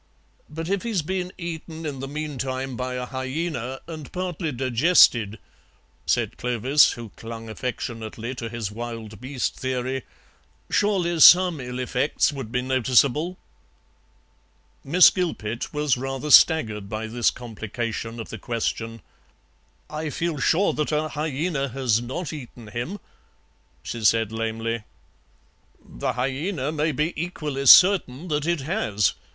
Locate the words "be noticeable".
12.51-13.37